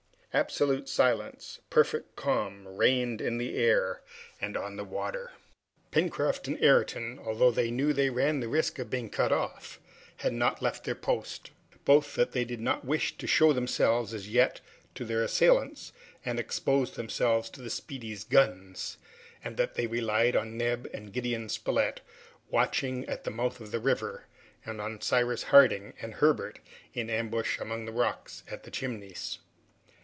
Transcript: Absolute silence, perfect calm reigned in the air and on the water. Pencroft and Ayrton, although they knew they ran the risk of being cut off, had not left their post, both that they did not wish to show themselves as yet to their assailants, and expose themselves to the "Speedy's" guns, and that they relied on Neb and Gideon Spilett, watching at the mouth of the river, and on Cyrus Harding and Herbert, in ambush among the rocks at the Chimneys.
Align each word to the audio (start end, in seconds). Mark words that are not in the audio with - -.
Absolute 0.33 0.87
silence, 0.87 1.59
perfect 1.69 2.15
calm 2.15 2.65
reigned 2.65 3.19
in 3.19 3.37
the 3.37 3.57
air 3.57 3.99
and 4.39 4.55
on 4.55 4.77
the 4.77 4.85
water. 4.85 5.31
Pencroft 5.91 6.47
and 6.47 6.57
Ayrton, 6.63 7.19
although 7.19 7.51
they 7.51 7.69
knew 7.69 7.91
they 7.91 8.09
ran 8.09 8.39
the 8.39 8.47
risk 8.47 8.79
of 8.79 8.89
being 8.89 9.09
cut 9.09 9.33
off, 9.33 9.81
had 10.15 10.31
not 10.31 10.61
left 10.61 10.85
their 10.85 10.95
post, 10.95 11.51
both 11.83 12.15
that 12.15 12.31
they 12.31 12.45
did 12.45 12.61
not 12.61 12.85
wish 12.85 13.17
to 13.17 13.27
show 13.27 13.51
themselves 13.51 14.13
as 14.13 14.29
yet 14.29 14.61
to 14.95 15.03
their 15.03 15.21
assailants, 15.21 15.91
and 16.23 16.39
expose 16.39 16.91
themselves 16.91 17.49
to 17.49 17.61
the 17.61 17.69
"Speedy's" 17.69 18.23
guns, 18.23 18.95
and 19.43 19.57
that 19.57 19.73
they 19.75 19.85
relied 19.85 20.37
on 20.37 20.57
Neb 20.57 20.87
and 20.93 21.11
Gideon 21.11 21.49
Spilett, 21.49 21.99
watching 22.49 23.03
at 23.09 23.25
the 23.25 23.31
mouth 23.31 23.59
of 23.59 23.71
the 23.71 23.81
river, 23.81 24.27
and 24.65 24.79
on 24.79 25.01
Cyrus 25.01 25.43
Harding 25.43 25.93
and 25.99 26.13
Herbert, 26.13 26.59
in 26.93 27.09
ambush 27.09 27.59
among 27.59 27.83
the 27.83 27.91
rocks 27.91 28.43
at 28.49 28.63
the 28.63 28.71
Chimneys. 28.71 29.39